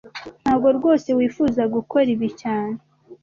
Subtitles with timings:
[0.41, 2.77] Ntago rwose wifuza gukora ibi cyane